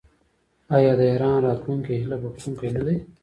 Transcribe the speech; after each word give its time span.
آیا 0.75 0.91
د 0.99 1.01
ایران 1.11 1.37
راتلونکی 1.45 1.91
هیله 2.01 2.17
بښونکی 2.21 2.69
نه 2.75 2.81
دی؟ 2.87 2.97